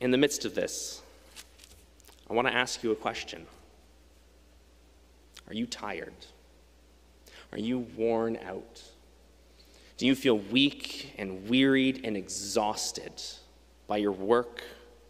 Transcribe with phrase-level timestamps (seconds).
[0.00, 1.02] in the midst of this,
[2.30, 3.46] I want to ask you a question
[5.48, 6.14] Are you tired?
[7.52, 8.82] Are you worn out?
[10.04, 13.22] Do you feel weak and wearied and exhausted
[13.86, 14.62] by your work,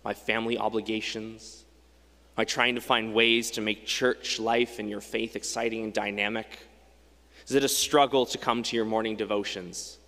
[0.04, 1.64] by family obligations,
[2.36, 6.46] by trying to find ways to make church life and your faith exciting and dynamic?
[7.48, 9.98] Is it a struggle to come to your morning devotions?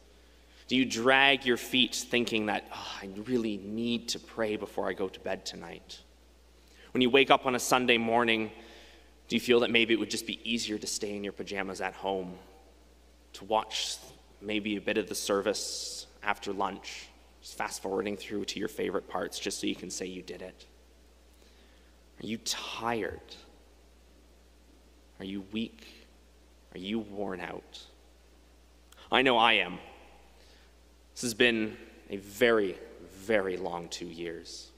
[0.69, 4.93] Do you drag your feet thinking that, oh, I really need to pray before I
[4.93, 5.99] go to bed tonight?
[6.93, 8.53] When you wake up on a Sunday morning,
[9.27, 11.81] do you feel that maybe it would just be easier to stay in your pajamas
[11.81, 12.39] at home,
[13.33, 13.97] to watch
[14.47, 17.09] maybe a bit of the service after lunch,
[17.43, 20.41] just fast forwarding through to your favorite parts just so you can say you did
[20.41, 20.67] it?
[22.23, 23.35] Are you tired?
[25.19, 25.87] Are you weak?
[26.75, 27.81] Are you worn out?
[29.11, 29.79] I know I am.
[31.13, 31.77] This has been
[32.09, 32.79] a very,
[33.19, 34.71] very long two years.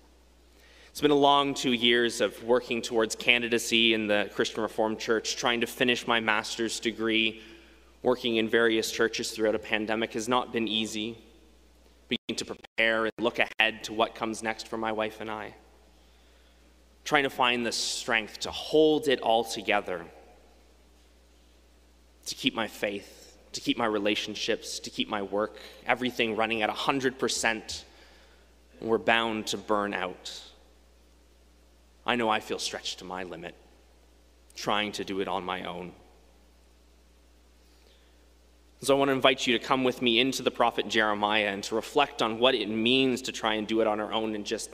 [0.90, 5.36] It's been a long two years of working towards candidacy in the Christian Reformed Church,
[5.36, 7.42] trying to finish my master's degree,
[8.02, 11.18] working in various churches throughout a pandemic has not been easy.
[12.08, 15.54] Beginning to prepare and look ahead to what comes next for my wife and I.
[17.04, 20.04] Trying to find the strength to hold it all together,
[22.26, 26.70] to keep my faith, to keep my relationships, to keep my work, everything running at
[26.70, 27.84] 100%.
[28.80, 30.42] And we're bound to burn out.
[32.06, 33.54] I know I feel stretched to my limit,
[34.54, 35.92] trying to do it on my own.
[38.80, 41.64] So I want to invite you to come with me into the prophet Jeremiah and
[41.64, 44.44] to reflect on what it means to try and do it on our own and
[44.44, 44.70] just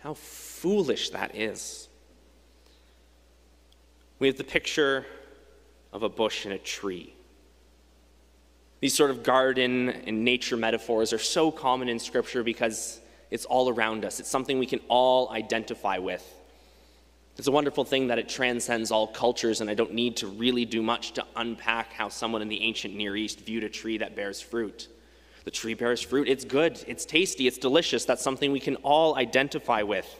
[0.00, 1.88] how foolish that is.
[4.18, 5.06] We have the picture
[5.92, 7.14] of a bush and a tree.
[8.80, 13.68] These sort of garden and nature metaphors are so common in Scripture because it's all
[13.68, 14.20] around us.
[14.20, 16.24] It's something we can all identify with.
[17.38, 20.64] It's a wonderful thing that it transcends all cultures, and I don't need to really
[20.64, 24.16] do much to unpack how someone in the ancient Near East viewed a tree that
[24.16, 24.88] bears fruit.
[25.44, 28.04] The tree bears fruit, it's good, it's tasty, it's delicious.
[28.04, 30.12] That's something we can all identify with,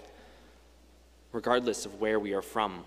[1.33, 2.85] regardless of where we are from.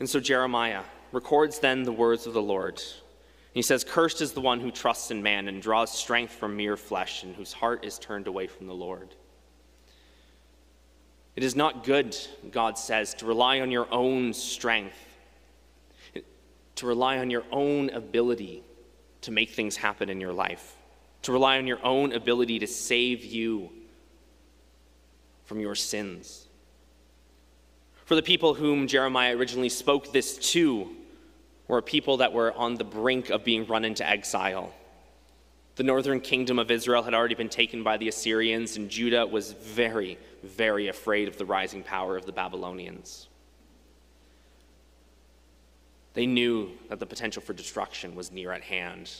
[0.00, 0.82] And so Jeremiah
[1.12, 2.82] records then the words of the Lord.
[3.54, 6.76] He says, Cursed is the one who trusts in man and draws strength from mere
[6.76, 9.14] flesh, and whose heart is turned away from the Lord.
[11.40, 12.14] It is not good,
[12.50, 14.98] God says, to rely on your own strength,
[16.74, 18.62] to rely on your own ability
[19.22, 20.76] to make things happen in your life,
[21.22, 23.70] to rely on your own ability to save you
[25.46, 26.46] from your sins.
[28.04, 30.94] For the people whom Jeremiah originally spoke this to
[31.68, 34.74] were people that were on the brink of being run into exile.
[35.76, 39.52] The northern kingdom of Israel had already been taken by the Assyrians, and Judah was
[39.52, 43.28] very, very afraid of the rising power of the Babylonians.
[46.14, 49.10] They knew that the potential for destruction was near at hand,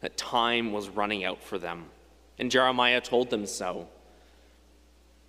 [0.00, 1.86] that time was running out for them.
[2.38, 3.88] And Jeremiah told them so.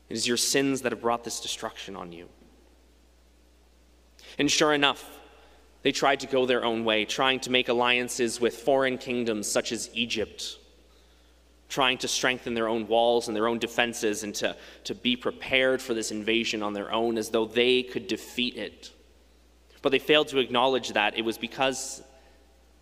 [0.10, 2.28] It is your sins that have brought this destruction on you.
[4.38, 5.20] And sure enough,
[5.82, 9.72] they tried to go their own way, trying to make alliances with foreign kingdoms such
[9.72, 10.58] as Egypt
[11.70, 15.82] trying to strengthen their own walls and their own defenses and to, to be prepared
[15.82, 18.92] for this invasion on their own as though they could defeat it.
[19.82, 22.02] But they failed to acknowledge that it was because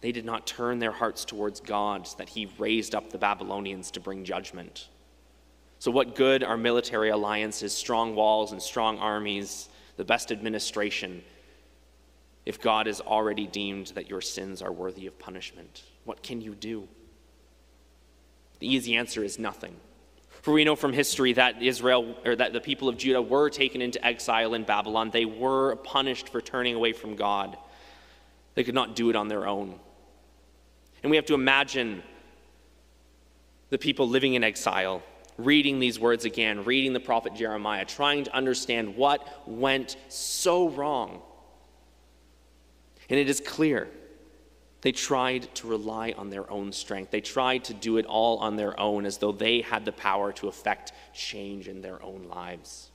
[0.01, 3.99] they did not turn their hearts towards God that He raised up the Babylonians to
[3.99, 4.89] bring judgment.
[5.79, 11.23] So, what good are military alliances, strong walls, and strong armies, the best administration,
[12.45, 15.83] if God has already deemed that your sins are worthy of punishment?
[16.03, 16.87] What can you do?
[18.63, 19.75] The easy answer is nothing.
[20.41, 23.81] For we know from history that Israel, or that the people of Judah were taken
[23.81, 25.09] into exile in Babylon.
[25.09, 27.57] They were punished for turning away from God.
[28.55, 29.77] They could not do it on their own.
[31.03, 32.03] And we have to imagine
[33.69, 35.03] the people living in exile
[35.37, 41.21] reading these words again, reading the prophet Jeremiah, trying to understand what went so wrong.
[43.09, 43.89] And it is clear
[44.83, 47.09] they tried to rely on their own strength.
[47.09, 50.33] They tried to do it all on their own as though they had the power
[50.33, 52.91] to effect change in their own lives.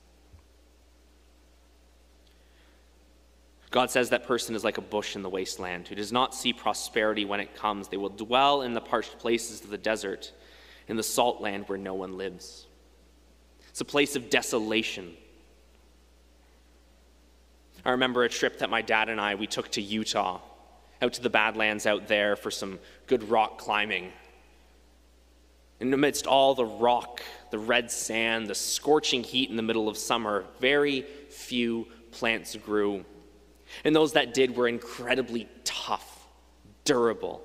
[3.71, 6.53] God says that person is like a bush in the wasteland who does not see
[6.53, 7.87] prosperity when it comes.
[7.87, 10.31] They will dwell in the parched places of the desert,
[10.87, 12.67] in the salt land where no one lives.
[13.67, 15.17] It's a place of desolation.
[17.83, 20.41] I remember a trip that my dad and I we took to Utah,
[21.01, 24.11] out to the Badlands out there for some good rock climbing.
[25.79, 29.97] And amidst all the rock, the red sand, the scorching heat in the middle of
[29.97, 33.05] summer, very few plants grew.
[33.85, 36.27] And those that did were incredibly tough,
[36.83, 37.41] durable,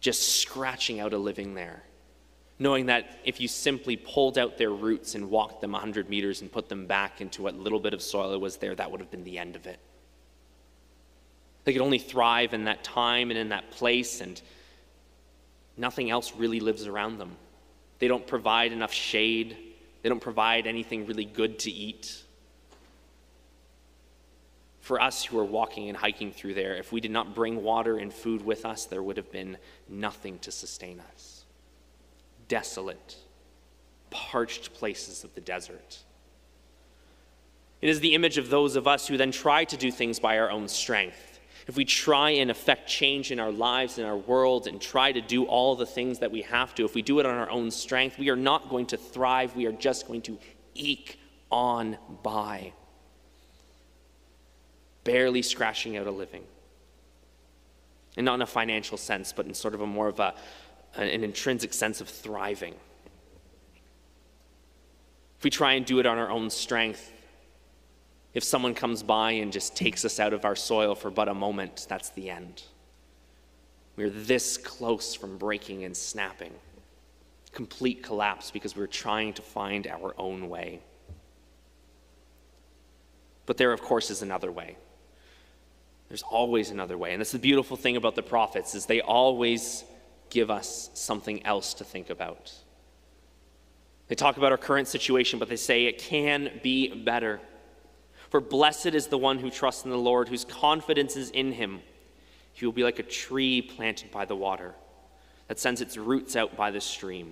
[0.00, 1.82] just scratching out a living there.
[2.58, 6.50] Knowing that if you simply pulled out their roots and walked them 100 meters and
[6.50, 9.24] put them back into what little bit of soil was there, that would have been
[9.24, 9.78] the end of it.
[11.66, 14.40] They could only thrive in that time and in that place, and
[15.76, 17.36] nothing else really lives around them.
[17.98, 19.58] They don't provide enough shade,
[20.00, 22.22] they don't provide anything really good to eat
[24.86, 27.98] for us who are walking and hiking through there, if we did not bring water
[27.98, 29.58] and food with us, there would have been
[29.88, 31.44] nothing to sustain us.
[32.46, 33.16] Desolate,
[34.10, 35.98] parched places of the desert.
[37.82, 40.38] It is the image of those of us who then try to do things by
[40.38, 41.35] our own strength.
[41.66, 45.20] If we try and affect change in our lives, in our world, and try to
[45.20, 47.72] do all the things that we have to, if we do it on our own
[47.72, 49.56] strength, we are not going to thrive.
[49.56, 50.38] We are just going to
[50.74, 51.18] eke
[51.50, 52.72] on by
[55.02, 56.44] barely scratching out a living.
[58.16, 60.34] And not in a financial sense, but in sort of a more of a,
[60.94, 62.74] an intrinsic sense of thriving.
[65.38, 67.12] If we try and do it on our own strength,
[68.36, 71.32] if someone comes by and just takes us out of our soil for but a
[71.32, 72.64] moment, that's the end.
[73.96, 76.52] We're this close from breaking and snapping.
[77.52, 80.80] Complete collapse because we're trying to find our own way.
[83.46, 84.76] But there, of course, is another way.
[86.08, 87.12] There's always another way.
[87.12, 89.82] And that's the beautiful thing about the prophets is they always
[90.28, 92.52] give us something else to think about.
[94.08, 97.40] They talk about our current situation, but they say it can be better.
[98.36, 101.80] For blessed is the one who trusts in the Lord, whose confidence is in him.
[102.52, 104.74] He will be like a tree planted by the water
[105.48, 107.28] that sends its roots out by the stream.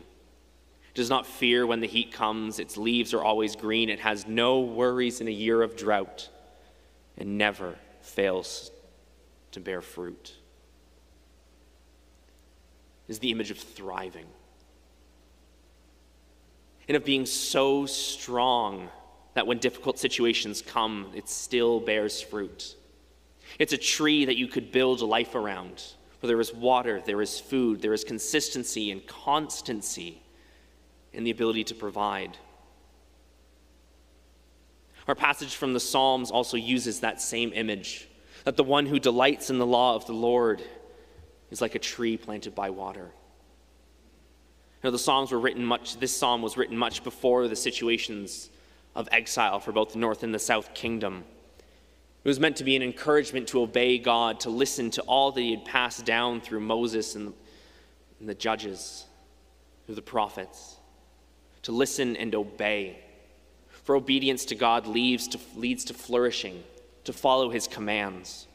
[0.88, 4.26] It does not fear when the heat comes, its leaves are always green, it has
[4.26, 6.30] no worries in a year of drought,
[7.18, 8.70] and never fails
[9.52, 10.32] to bear fruit
[13.08, 14.24] is the image of thriving
[16.88, 18.88] and of being so strong
[19.34, 22.76] that when difficult situations come, it still bears fruit.
[23.58, 25.82] It's a tree that you could build a life around,
[26.20, 30.22] where there is water, there is food, there is consistency and constancy
[31.12, 32.36] in the ability to provide.
[35.06, 38.08] Our passage from the Psalms also uses that same image
[38.44, 40.62] that the one who delights in the law of the Lord
[41.50, 43.10] is like a tree planted by water.
[44.82, 48.50] You know, the Psalms were written much, this psalm was written much before the situations
[48.94, 51.24] of exile for both the north and the south kingdom.
[52.24, 55.40] It was meant to be an encouragement to obey God, to listen to all that
[55.40, 57.32] He had passed down through Moses and the,
[58.20, 59.04] and the judges,
[59.84, 60.76] through the prophets,
[61.62, 62.98] to listen and obey.
[63.68, 66.62] For obedience to God leads to, leads to flourishing,
[67.04, 68.46] to follow his commands.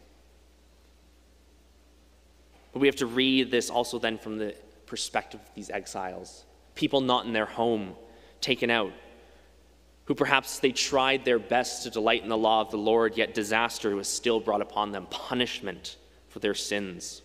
[2.74, 4.56] But we have to read this also then from the
[4.88, 7.94] perspective of these exiles, people not in their home,
[8.42, 8.92] taken out,
[10.10, 13.36] who perhaps they tried their best to delight in the law of the Lord, yet
[13.36, 15.98] disaster was still brought upon them, punishment
[16.30, 17.22] for their sins.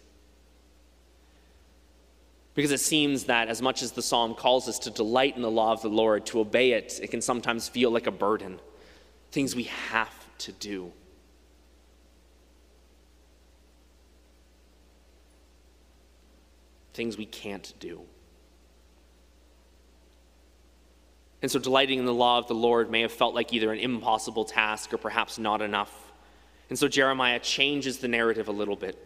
[2.52, 5.50] Because it seems that as much as the psalm calls us to delight in the
[5.50, 8.60] law of the Lord, to obey it, it can sometimes feel like a burden,
[9.32, 10.92] things we have to do.
[16.92, 18.02] Things we can't do.
[21.44, 23.78] And so, delighting in the law of the Lord may have felt like either an
[23.78, 26.10] impossible task or perhaps not enough.
[26.70, 28.98] And so, Jeremiah changes the narrative a little bit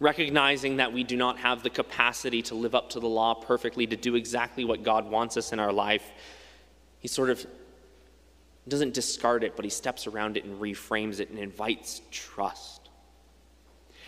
[0.00, 3.86] recognizing that we do not have the capacity to live up to the law perfectly,
[3.86, 6.12] to do exactly what God wants us in our life,
[7.00, 7.44] he sort of
[8.68, 12.90] doesn't discard it, but he steps around it and reframes it and invites trust.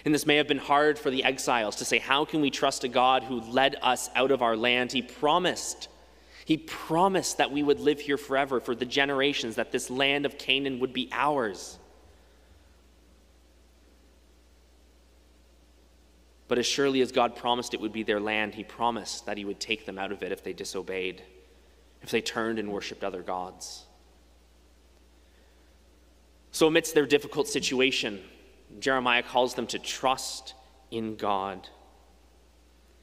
[0.04, 2.85] And this may have been hard for the exiles to say, How can we trust
[2.85, 4.92] a God who led us out of our land?
[4.92, 5.88] He promised.
[6.50, 10.37] He promised that we would live here forever for the generations, that this land of
[10.37, 11.78] Canaan would be ours.
[16.49, 19.45] But as surely as God promised it would be their land, He promised that He
[19.45, 21.23] would take them out of it if they disobeyed,
[22.02, 23.85] if they turned and worshiped other gods.
[26.50, 28.25] So, amidst their difficult situation,
[28.80, 30.54] Jeremiah calls them to trust
[30.90, 31.69] in God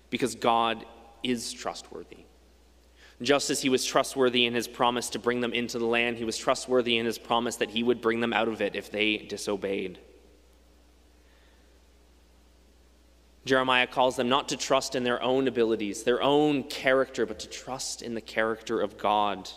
[0.10, 0.86] because God
[1.24, 2.27] is trustworthy.
[3.22, 6.26] Just as he was trustworthy in his promise to bring them into the land, he
[6.26, 9.18] was trustworthy in his promise that he would bring them out of it if they
[9.18, 9.98] disobeyed.
[13.46, 17.50] Jeremiah calls them not to trust in their own abilities, their own character, but to
[17.50, 19.50] trust in the character of God.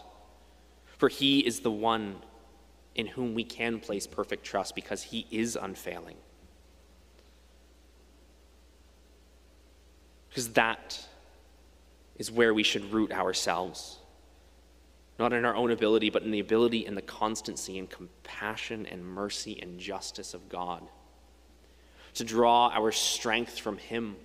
[0.96, 2.16] For he is the one
[2.94, 6.16] in whom we can place perfect trust because he is unfailing.
[10.28, 11.06] Because that
[12.20, 13.96] is where we should root ourselves.
[15.18, 19.02] Not in our own ability, but in the ability and the constancy and compassion and
[19.02, 20.86] mercy and justice of God.
[22.14, 24.16] To draw our strength from Him.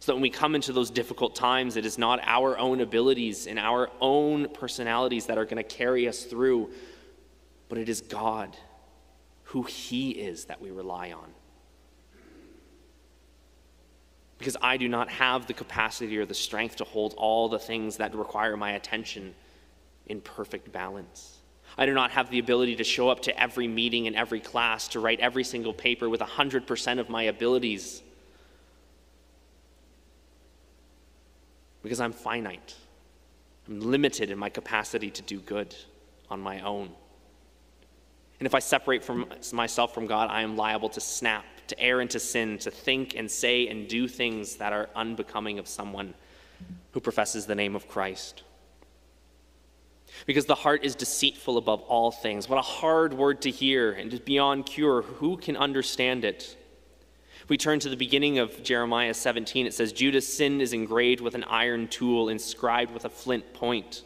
[0.00, 3.46] So that when we come into those difficult times, it is not our own abilities
[3.46, 6.70] and our own personalities that are going to carry us through,
[7.70, 8.54] but it is God,
[9.44, 11.30] who He is, that we rely on.
[14.42, 17.98] Because I do not have the capacity or the strength to hold all the things
[17.98, 19.36] that require my attention
[20.06, 21.38] in perfect balance.
[21.78, 24.88] I do not have the ability to show up to every meeting and every class,
[24.88, 28.02] to write every single paper with 100% of my abilities.
[31.84, 32.74] Because I'm finite.
[33.68, 35.72] I'm limited in my capacity to do good
[36.28, 36.90] on my own.
[38.40, 42.00] And if I separate from myself from God, I am liable to snap, to err
[42.00, 46.12] into sin, to think and say and do things that are unbecoming of someone
[46.92, 48.42] who professes the name of Christ.
[50.26, 52.46] Because the heart is deceitful above all things.
[52.46, 55.00] What a hard word to hear and beyond cure.
[55.02, 56.58] Who can understand it?
[57.48, 61.34] We turn to the beginning of Jeremiah 17, it says, Judah's sin is engraved with
[61.34, 64.02] an iron tool, inscribed with a flint point.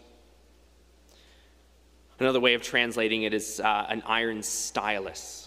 [2.18, 5.45] Another way of translating it is uh, an iron stylus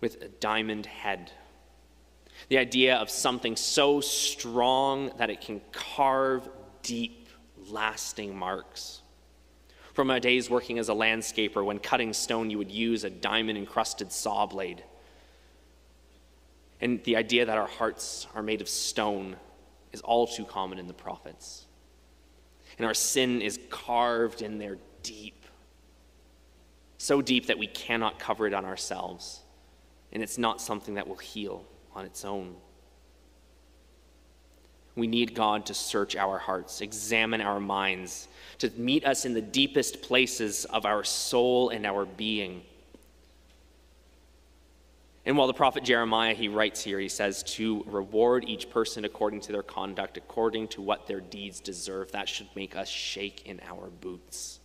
[0.00, 1.32] with a diamond head.
[2.48, 6.48] The idea of something so strong that it can carve
[6.82, 7.28] deep,
[7.68, 9.02] lasting marks.
[9.92, 13.58] From my days working as a landscaper, when cutting stone, you would use a diamond
[13.58, 14.84] encrusted saw blade.
[16.80, 19.36] And the idea that our hearts are made of stone
[19.92, 21.66] is all too common in the prophets.
[22.76, 25.38] And our sin is carved in there deep
[26.98, 29.40] so deep that we cannot cover it on ourselves.
[30.12, 32.54] And it's not something that will heal on its own.
[34.96, 38.26] We need God to search our hearts, examine our minds,
[38.58, 42.62] to meet us in the deepest places of our soul and our being.
[45.24, 49.42] And while the prophet Jeremiah, he writes here, he says, to reward each person according
[49.42, 52.10] to their conduct, according to what their deeds deserve.
[52.12, 54.58] That should make us shake in our boots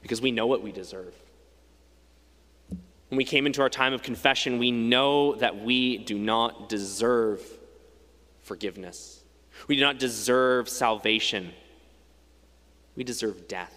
[0.00, 1.14] because we know what we deserve.
[3.10, 7.42] When we came into our time of confession, we know that we do not deserve
[8.40, 9.24] forgiveness.
[9.66, 11.52] We do not deserve salvation.
[12.94, 13.74] We deserve death.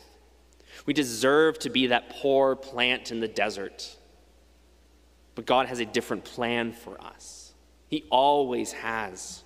[0.86, 3.98] We deserve to be that poor plant in the desert.
[5.34, 7.54] But God has a different plan for us.
[7.88, 9.43] He always has.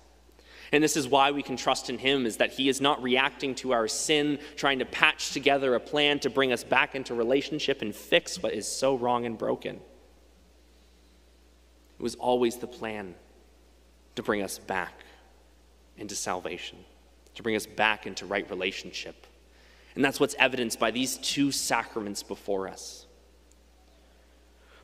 [0.72, 3.54] And this is why we can trust in him is that he is not reacting
[3.56, 7.80] to our sin, trying to patch together a plan to bring us back into relationship
[7.80, 9.76] and fix what is so wrong and broken.
[11.98, 13.14] It was always the plan
[14.16, 15.04] to bring us back
[15.96, 16.78] into salvation,
[17.34, 19.26] to bring us back into right relationship.
[19.94, 23.06] And that's what's evidenced by these two sacraments before us.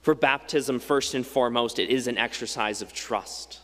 [0.01, 3.61] For baptism, first and foremost, it is an exercise of trust.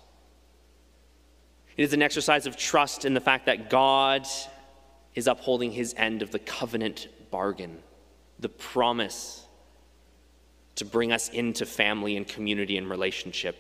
[1.77, 4.27] It is an exercise of trust in the fact that God
[5.15, 7.79] is upholding his end of the covenant bargain,
[8.39, 9.45] the promise
[10.77, 13.57] to bring us into family and community and relationship.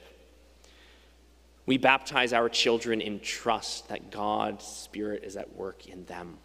[1.66, 6.38] We baptize our children in trust that God's Spirit is at work in them.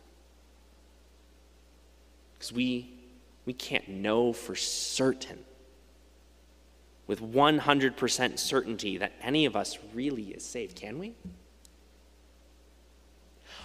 [2.33, 2.93] Because we,
[3.45, 5.39] we can't know for certain,
[7.07, 11.15] with 100% certainty, that any of us really is saved, can we?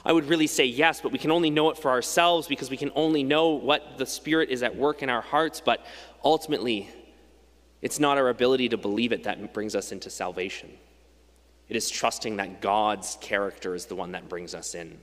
[0.05, 2.77] I would really say yes, but we can only know it for ourselves because we
[2.77, 5.61] can only know what the Spirit is at work in our hearts.
[5.61, 5.85] But
[6.25, 6.89] ultimately,
[7.83, 10.71] It's not our ability to believe it that brings us into salvation.
[11.69, 14.99] It is trusting that God's character is the one that brings us in.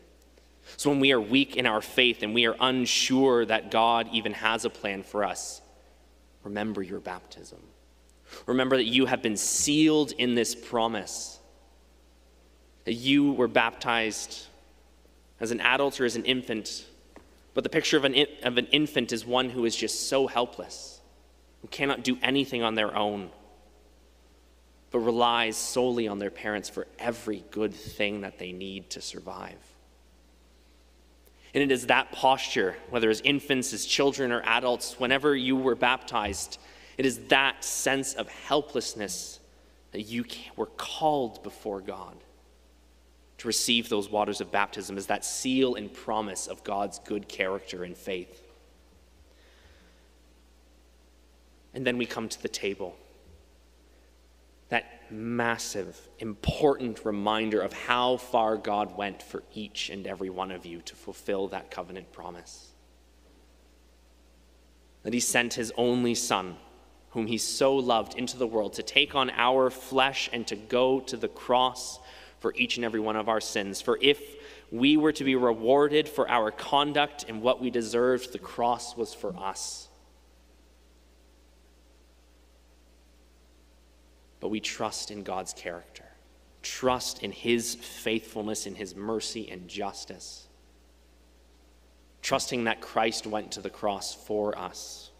[0.76, 4.34] So when we are weak in our faith and we are unsure that God even
[4.34, 5.62] has a plan for us,
[6.44, 7.60] remember your baptism.
[8.46, 11.40] Remember that you have been sealed in this promise,
[12.84, 14.48] that you were baptized
[15.40, 16.86] as an adult or as an infant.
[17.54, 21.02] But the picture of an, of an infant is one who is just so helpless,
[21.62, 23.30] who cannot do anything on their own,
[24.92, 29.58] but relies solely on their parents for every good thing that they need to survive.
[31.54, 35.76] And it is that posture, whether as infants, as children, or adults, whenever you were
[35.76, 36.60] baptized,
[36.98, 39.40] it is that sense of helplessness
[39.92, 40.26] that you
[40.56, 42.16] were called before God
[43.38, 47.84] to receive those waters of baptism as that seal and promise of God's good character
[47.84, 48.44] and faith.
[51.74, 52.96] And then we come to the table.
[54.70, 60.66] That massive, important reminder of how far God went for each and every one of
[60.66, 62.72] you to fulfill that covenant promise.
[65.04, 66.58] That He sent His only Son,
[67.12, 71.00] whom He so loved, into the world to take on our flesh and to go
[71.02, 72.00] to the cross
[72.40, 73.82] for each and every one of our sins.
[73.82, 74.22] For if
[74.72, 79.14] we were to be rewarded for our conduct and what we deserved, the cross was
[79.14, 79.88] for us.
[84.40, 86.06] But we trust in God's character,
[86.62, 90.48] trust in His faithfulness, in His mercy and justice,
[92.22, 95.12] trusting that Christ went to the cross for us.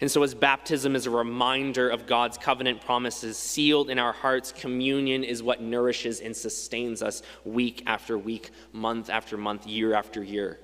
[0.00, 4.52] And so, as baptism is a reminder of God's covenant promises sealed in our hearts,
[4.52, 10.22] communion is what nourishes and sustains us week after week, month after month, year after
[10.22, 10.60] year.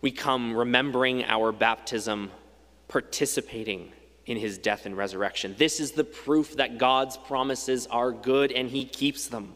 [0.00, 2.32] We come remembering our baptism,
[2.88, 3.92] participating
[4.26, 5.54] in his death and resurrection.
[5.56, 9.54] This is the proof that God's promises are good and he keeps them.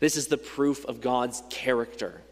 [0.00, 2.22] This is the proof of God's character.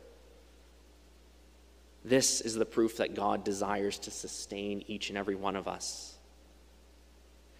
[2.04, 6.16] This is the proof that God desires to sustain each and every one of us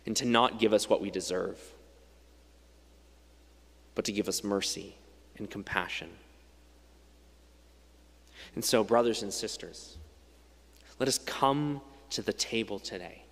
[0.07, 1.59] and to not give us what we deserve,
[3.95, 4.97] but to give us mercy
[5.39, 6.11] and compassion.
[8.55, 9.97] And so, brothers and sisters,
[10.99, 11.81] let us come
[12.11, 13.23] to the table today.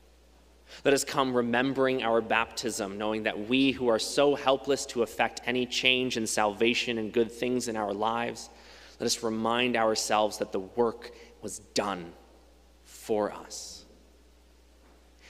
[0.85, 5.42] Let us come remembering our baptism, knowing that we who are so helpless to effect
[5.44, 8.48] any change and salvation and good things in our lives,
[9.02, 11.10] let us remind ourselves that the work
[11.40, 12.12] was done
[12.84, 13.84] for us.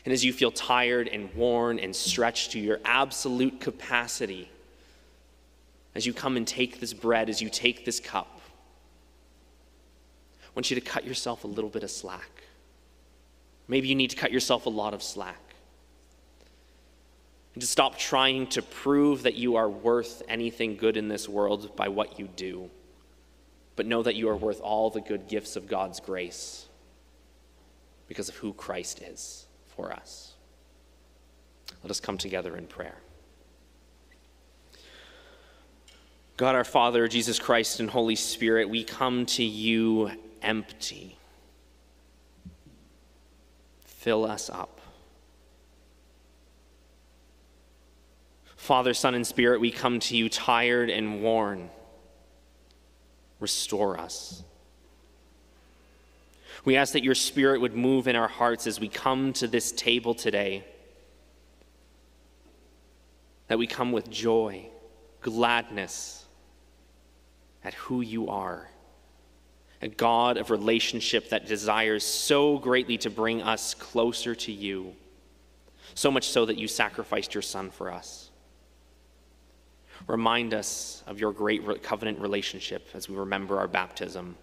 [0.04, 4.50] And as you feel tired and worn and stretched to your absolute capacity,
[5.94, 8.42] as you come and take this bread, as you take this cup,
[10.42, 12.42] I want you to cut yourself a little bit of slack.
[13.68, 15.40] Maybe you need to cut yourself a lot of slack.
[17.54, 21.74] And to stop trying to prove that you are worth anything good in this world
[21.74, 22.68] by what you do
[23.76, 26.66] but know that you are worth all the good gifts of God's grace
[28.08, 30.35] because of who Christ is for us.
[31.82, 32.96] Let us come together in prayer.
[36.37, 40.11] God our Father, Jesus Christ, and Holy Spirit, we come to you
[40.42, 41.16] empty.
[43.85, 44.80] Fill us up.
[48.56, 51.70] Father, Son, and Spirit, we come to you tired and worn
[53.42, 54.42] restore us.
[56.64, 59.72] We ask that your spirit would move in our hearts as we come to this
[59.72, 60.64] table today,
[63.48, 64.66] that we come with joy,
[65.20, 66.24] gladness
[67.64, 68.68] at who you are,
[69.81, 74.94] a God of relationship that desires so greatly to bring us closer to you,
[75.94, 78.31] so much so that you sacrificed your Son for us.
[80.07, 84.37] Remind us of your great covenant relationship as we remember our baptism.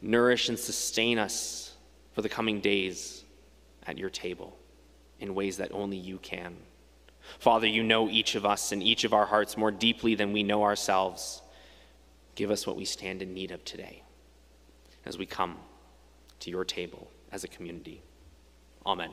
[0.00, 1.74] Nourish and sustain us
[2.12, 3.24] for the coming days
[3.86, 4.56] at your table
[5.20, 6.56] in ways that only you can.
[7.38, 10.42] Father, you know each of us and each of our hearts more deeply than we
[10.42, 11.42] know ourselves.
[12.34, 14.02] Give us what we stand in need of today
[15.04, 15.56] as we come
[16.40, 18.02] to your table as a community.
[18.84, 19.10] Amen.